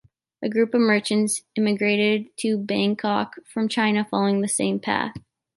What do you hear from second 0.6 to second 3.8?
of merchants emigrated to Bangkok from